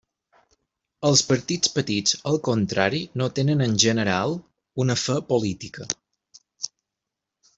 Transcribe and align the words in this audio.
Els 1.09 1.21
partits 1.31 1.71
petits, 1.73 2.15
al 2.31 2.39
contrari, 2.47 3.01
no 3.21 3.27
tenen 3.39 3.61
en 3.67 3.77
general 3.85 4.35
una 4.85 4.97
fe 5.05 5.21
política. 5.33 5.89